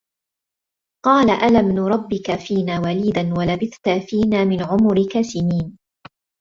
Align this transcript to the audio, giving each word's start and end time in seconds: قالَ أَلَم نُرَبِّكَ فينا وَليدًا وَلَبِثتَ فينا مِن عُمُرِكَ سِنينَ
قالَ 1.05 1.29
أَلَم 1.29 1.71
نُرَبِّكَ 1.75 2.35
فينا 2.35 2.79
وَليدًا 2.79 3.33
وَلَبِثتَ 3.37 3.89
فينا 4.09 4.45
مِن 4.45 4.63
عُمُرِكَ 4.63 5.21
سِنينَ 5.21 5.77